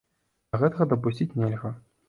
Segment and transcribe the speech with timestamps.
[0.53, 1.75] А гэтага дапусціць нельга.